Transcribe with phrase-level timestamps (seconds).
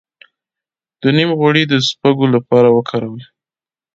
[1.01, 3.23] د نیم غوړي د سپږو لپاره وکاروئ